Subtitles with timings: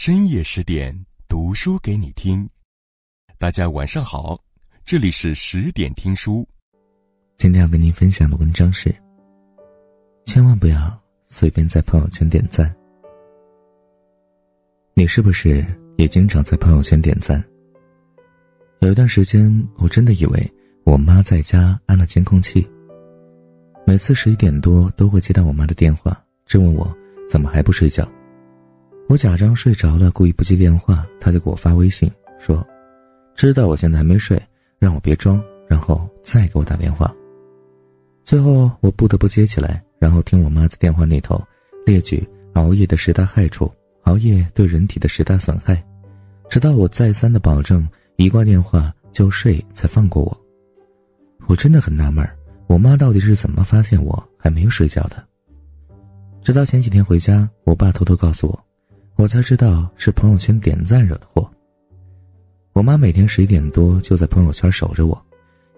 [0.00, 2.48] 深夜十点读书给你听。
[3.36, 4.40] 大家晚上好，
[4.84, 6.46] 这里是十点听书。
[7.36, 8.94] 今天要跟您分享的文章是：
[10.24, 12.72] 千万不要随便在朋友圈点赞。
[14.94, 15.66] 你是不是
[15.96, 17.44] 也经常在朋友圈点赞？
[18.78, 20.52] 有一段时间，我真的以为
[20.84, 22.64] 我妈在家安了监控器。
[23.84, 26.96] 每次十一点多都会接到我妈的电话，质问我
[27.28, 28.08] 怎么还不睡觉。
[29.08, 32.62] 我假装睡着了，故意不接电话，他就给我发微信说
[33.34, 34.38] ：“知道我现在还没睡，
[34.78, 37.10] 让我别装，然后再给我打电话。”
[38.22, 41.42] 最后我不得不接起来，然后听我妈在电话那头
[41.86, 45.82] 列举熬夜的十大害处，熬夜对人体的十大损害，
[46.50, 50.40] 直到我再三的保证一挂电话就睡，才放过我。
[51.46, 52.28] 我真的很纳闷。
[52.66, 55.26] 我妈到底是怎么发现我还没有睡觉的？
[56.42, 58.64] 直到前几天回家，我爸偷偷告诉我，
[59.18, 61.50] 我才知道是朋友圈点赞惹的祸。
[62.72, 65.26] 我妈每天十一点多就在朋友圈守着我，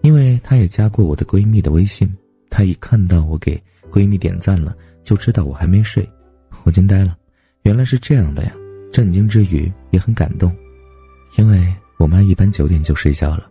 [0.01, 2.07] 因为她也加过我的闺蜜的微信。
[2.51, 3.59] 她一看到我给
[3.91, 6.07] 闺蜜点赞了，就知道我还没睡。
[6.65, 7.17] 我惊呆了，
[7.63, 8.53] 原来是这样的呀！
[8.93, 10.55] 震惊之余也很感动，
[11.39, 11.67] 因为
[11.97, 13.49] 我妈一般九点就睡觉了。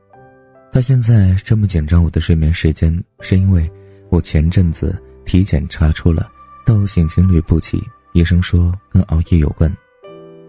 [0.71, 3.69] 她现在这么紧张我的睡眠时间，是因为
[4.09, 6.31] 我前阵子体检查出了
[6.65, 7.83] 窦性心律不齐，
[8.13, 9.75] 医生说跟熬夜有关。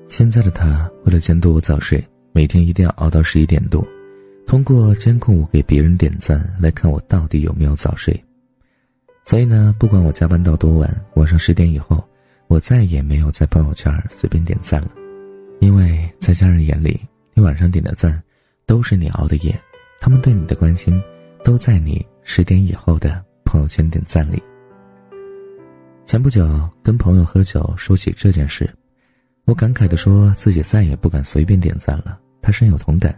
[0.08, 3.86] 现在的他为了监督我早睡，每天一定要熬到十一点多，
[4.46, 8.14] 通过监控我给别人点赞来看我到底有没有早睡。
[9.26, 12.04] 所以呢，不管我加班到多晚，晚上十点以后，
[12.48, 14.92] 我再也没有在朋友圈随便点赞了，
[15.60, 17.00] 因为在家人眼里，
[17.34, 18.22] 你晚上点的赞，
[18.66, 19.58] 都是你熬的夜。
[20.02, 21.00] 他们对你的关心，
[21.44, 24.42] 都在你十点以后的朋友圈点赞里。
[26.06, 28.70] 前不久跟朋友喝酒，说起这件事，
[29.46, 32.20] 我感慨地说自己再也不敢随便点赞了。
[32.42, 33.18] 他深有同感，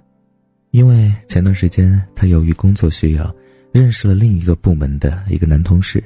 [0.71, 3.33] 因为前段时间他由于工作需要，
[3.71, 6.03] 认识了另一个部门的一个男同事。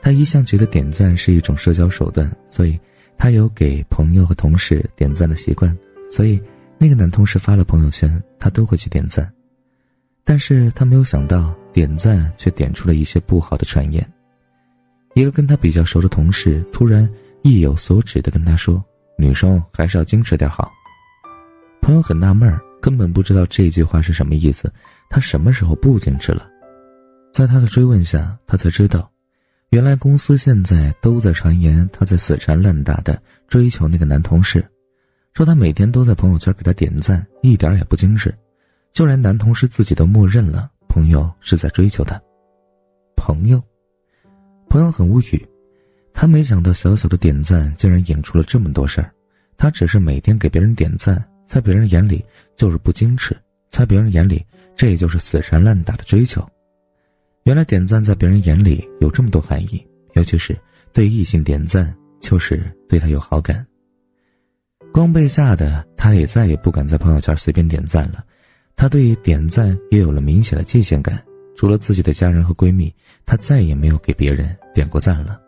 [0.00, 2.80] 他一向觉得点赞是一种社交手段，所以
[3.18, 5.76] 他有给朋友和同事点赞的习惯。
[6.10, 6.40] 所以
[6.78, 9.30] 那个男同事发了朋友圈，他都会去点赞。
[10.24, 14.10] 但是他没有想到，点赞却点出了一些不好的传言。
[15.20, 17.08] 一个跟他比较熟的同事突然
[17.42, 18.82] 意有所指的跟他说
[19.18, 20.72] ：“女生还是要矜持点好。”
[21.82, 24.72] 朋友很纳闷，根本不知道这句话是什么意思。
[25.10, 26.48] 他什么时候不矜持了？
[27.32, 29.10] 在他的追问下，他才知道，
[29.70, 34.64] 原来公司现在都在传言他在死缠烂打的追求那个男同事，
[35.34, 38.34] 说他每天都在朋友圈给他点赞，一点也不矜持。
[38.92, 42.20] 就连男同事自己都默认了，朋友是在追求他。
[43.16, 43.62] 朋友，
[44.70, 45.46] 朋友很无语，
[46.14, 49.12] 他没想到小小的点赞竟然引出了这么多事儿。
[49.56, 52.24] 他只是每天给别人点赞，在别人眼里
[52.56, 53.36] 就是不矜持，
[53.68, 56.46] 在别人眼里这也就是死缠烂打的追求。
[57.42, 60.56] 原来点赞在别人眼里有这么多含义，尤其是
[60.92, 63.66] 对异性点赞，就是对他有好感。
[64.92, 68.24] 光被吓得，他也再也不敢在朋友圈随便点赞了。
[68.76, 71.20] 他对点赞也有了明显的界限感，
[71.56, 72.94] 除了自己的家人和闺蜜，
[73.26, 75.40] 他再也没有给别人点过赞了。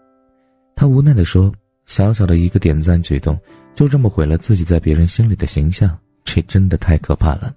[0.75, 1.53] 他无奈地说
[1.87, 3.39] ：“小小的一个点赞举动，
[3.75, 7.55] 就这么毁了自己在别人心里的形象，这真的太可怕了。”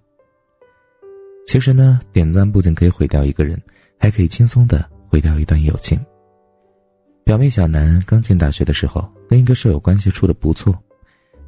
[1.47, 3.61] 其实呢，点赞不仅可以毁掉一个人，
[3.99, 5.99] 还可以轻松的毁掉一段友情。
[7.23, 10.75] 表妹小南刚进大学的时候，跟一个舍友关系处的不错。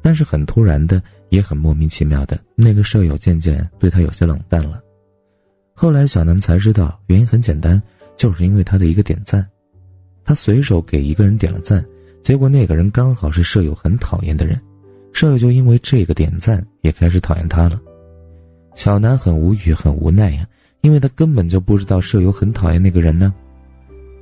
[0.00, 4.80] 但是很突然的，也很莫名其妙的，那个舍友渐渐对他有些冷淡了。
[5.74, 7.82] 后来小南才知道，原因很简单，
[8.16, 9.44] 就是因为他的一个点赞，
[10.28, 11.82] 他随手给一个人点了赞，
[12.22, 14.60] 结果那个人刚好是舍友很讨厌的人，
[15.14, 17.80] 舍友就因为这个点赞也开始讨厌他了。
[18.74, 20.46] 小南很无语，很无奈呀，
[20.82, 23.32] 因为他根本就不知道舍友很讨厌那个人呢。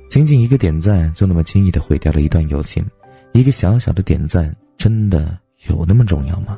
[0.09, 2.85] 仅仅一个点赞，就那么轻易的毁掉了一段友情，
[3.33, 5.37] 一个小小的点赞，真的。
[5.67, 6.57] 有那么重要吗？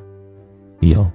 [0.82, 1.10] 有。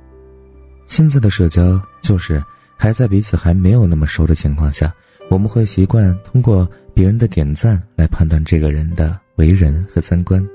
[0.87, 2.42] 现在的社交就是
[2.76, 4.92] 还在彼此还没有那么熟的情况下，
[5.31, 10.47] 我们会习惯通过别人的点赞来判断这个人的为人和三观。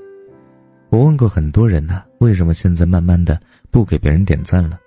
[0.88, 3.38] 我问过很多人呢，为什么现在慢慢的
[3.70, 4.78] 不给别人点赞了？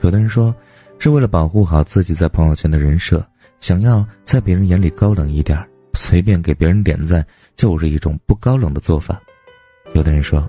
[0.00, 0.54] 有的人说，
[0.98, 3.24] 是为了保护好自己在朋友圈的人设，
[3.60, 5.58] 想要在别人眼里高冷一点，
[5.94, 7.24] 随便给别人点赞
[7.56, 9.20] 就是一种不高冷的做法。
[9.94, 10.48] 有的人说。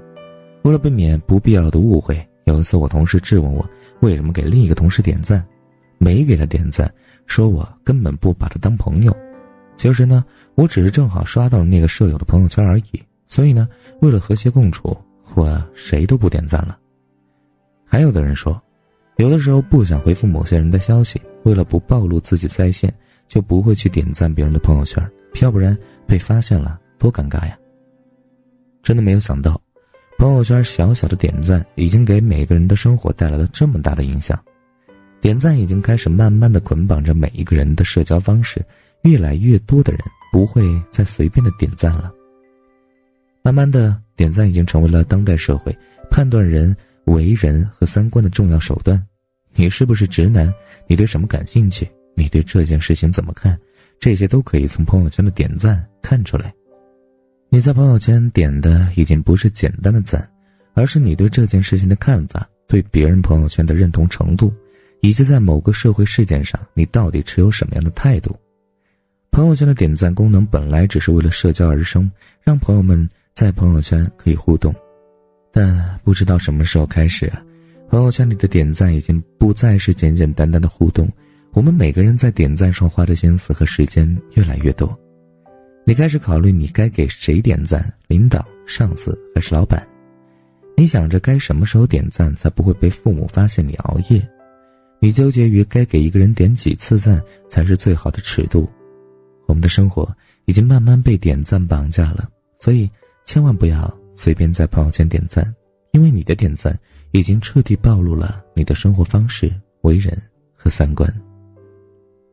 [0.64, 3.70] 为了避免不必要的误会，有一次我同事质问我
[4.00, 5.46] 为什么给另一个同事点赞，
[5.98, 6.90] 没给他点赞，
[7.26, 9.16] 说我根本不把他当朋友。
[9.76, 10.24] 其实呢，
[10.56, 13.04] 我只是正好刷到了那个舍友的朋友圈而已。
[13.28, 13.68] 所以呢，
[14.02, 14.96] 为了和谐共处，
[15.34, 16.78] 我谁都不点赞了。
[17.84, 18.62] 还有的人说，
[19.18, 22.94] 有的时候不想回复某些人的消息，为了不暴露自己在线，
[23.28, 25.04] 就不会去点赞别人的朋友圈，
[25.42, 25.76] 要不然
[26.06, 27.58] 被发现了多尴尬呀。
[28.84, 29.60] 真的没有想到，
[30.20, 34.40] 朋友圈小小的点赞已经给每个人的生活带来了这么大的影响。
[35.24, 38.62] 点赞已经开始慢慢的捆绑着每一个人的社交方式，
[39.04, 40.02] 越来越多的人
[40.34, 40.62] 不会
[40.92, 42.14] 再随便的点赞了。
[43.42, 45.74] 慢慢的，点赞已经成为了当代社会
[46.12, 46.76] 判断人
[47.06, 49.02] 为人和三观的重要手段。
[49.56, 50.54] 你是不是直男？
[50.88, 51.90] 你对什么感兴趣？
[52.18, 53.58] 你对这件事情怎么看？
[54.02, 56.54] 这些都可以从朋友圈的点赞看出来。
[57.48, 60.30] 你在朋友圈点的已经不是简单的赞，
[60.74, 64.54] 而是你对这件事情的看法，对别人朋友圈的认同程度，
[65.04, 68.34] 以及在某个社会事件上你到底持有什么样的态度。
[69.32, 72.10] 朋友圈的点赞功能本来只是为了社交而生，
[72.42, 74.74] 让朋友们在朋友圈可以互动，
[75.52, 77.44] 但不知道什么时候开始啊，
[77.90, 81.12] 朋友圈里的点赞已经不再是简简单单的互动，
[81.52, 84.98] 我们每个人在点赞上花的心思和时间越来越多。
[85.86, 89.86] 你开始考虑你该给谁点赞，领导、上司还是老板？
[90.78, 94.26] 你想着该什么时候点赞才不会被父母发现你熬夜？
[95.04, 98.70] 你纠结于该给一个人点几次赞才是最好的尺度？
[99.50, 100.10] 我们的生活
[100.46, 102.90] 已经慢慢被点赞绑架了，所以
[103.26, 105.54] 千万不要随便在朋友圈点赞，
[105.92, 106.80] 因为你的点赞
[107.12, 110.18] 已经彻底暴露了你的生活方式、为人
[110.56, 111.14] 和三观。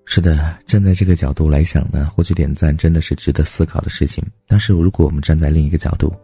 [0.04, 4.24] 是的，站在这个角度来想呢，获取点赞真的是值得思考的事情。
[4.46, 6.14] 但是如果我们站在另一个角度，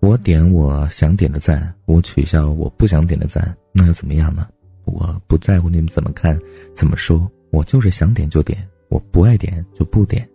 [0.00, 4.46] 我点我想点的赞，我取消我不想点的赞，那又怎么样呢？
[4.84, 6.38] 我不在乎你们怎么看、
[6.74, 10.28] 怎么说，我就是想点就点，我不爱点就不点。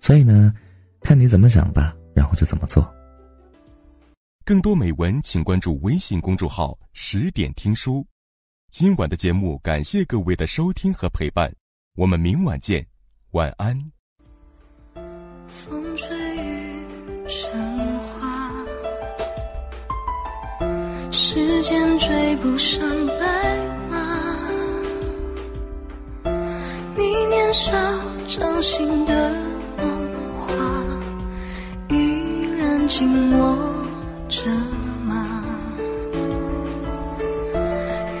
[0.00, 0.54] 所以呢，
[1.00, 2.86] 看你怎么想吧，然后就怎么做。
[4.44, 8.06] 更多美文，请关注微信公众号“十点听书”。
[8.70, 11.50] 今晚的节目，感谢各位的收听和陪伴。
[11.96, 12.86] 我们明晚见，
[13.30, 13.78] 晚安。
[15.48, 18.52] 风吹雨成花，
[21.10, 22.86] 时间追不上
[27.54, 27.72] 少
[28.26, 29.32] 掌心的
[29.78, 29.86] 梦
[30.40, 30.52] 话，
[31.88, 33.56] 依然紧握
[34.28, 34.50] 着
[35.06, 35.44] 吗？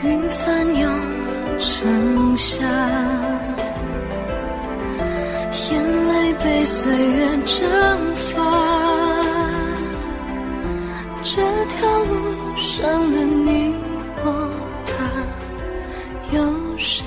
[0.04, 0.88] 云翻涌
[1.58, 2.64] 成夏。
[5.72, 8.40] 眼泪被岁月蒸发，
[11.24, 12.14] 这条路
[12.56, 13.74] 上的你
[14.24, 14.48] 我
[14.86, 14.92] 他，
[16.36, 16.38] 有
[16.78, 17.02] 谁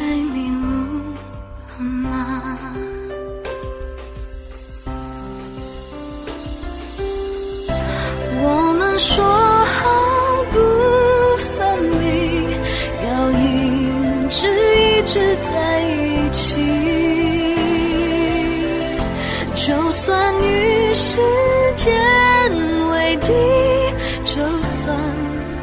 [21.00, 21.22] 时
[21.76, 21.94] 间
[22.88, 23.32] 为敌，
[24.26, 24.98] 就算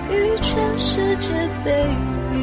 [0.09, 1.33] 与全世界
[1.65, 1.87] 背
[2.33, 2.39] 离，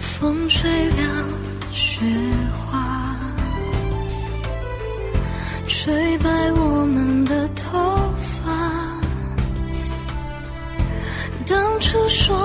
[0.00, 1.28] 风吹凉
[1.72, 2.04] 雪
[2.52, 3.16] 花，
[5.68, 7.89] 吹白我们的头。
[11.90, 12.36] 诉说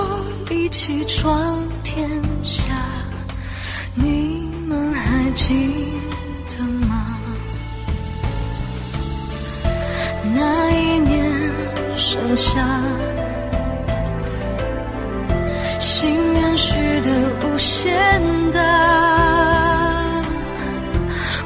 [0.50, 2.10] 一起闯天
[2.42, 2.74] 下，
[3.94, 5.72] 你们还记
[6.48, 7.16] 得吗？
[10.34, 11.30] 那一年
[11.94, 12.56] 盛夏，
[15.78, 17.10] 心愿许的
[17.44, 17.94] 无限
[18.52, 18.60] 大，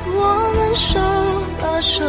[0.07, 0.99] 我们手
[1.61, 2.03] 把手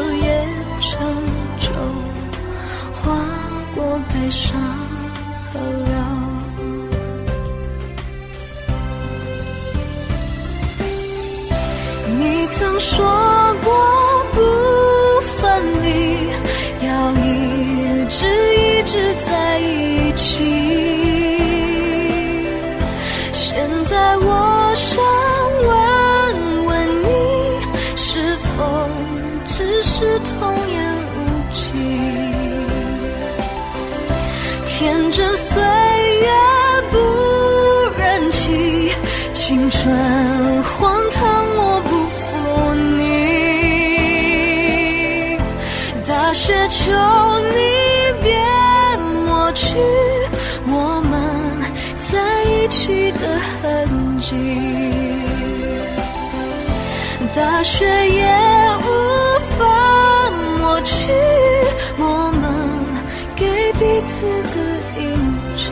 [12.84, 13.06] 说
[13.64, 13.72] 过
[14.34, 14.42] 不
[15.22, 15.88] 分离，
[16.84, 19.14] 要一直一直
[46.68, 46.92] 求
[47.42, 47.58] 你
[48.22, 48.34] 别
[49.26, 49.78] 抹去
[50.68, 51.58] 我们
[52.12, 54.82] 在一起的痕迹。
[57.34, 58.26] 大雪也
[58.80, 58.90] 无
[59.58, 61.12] 法抹去
[61.98, 62.44] 我们
[63.36, 64.58] 给彼此的
[65.00, 65.06] 印
[65.56, 65.72] 记。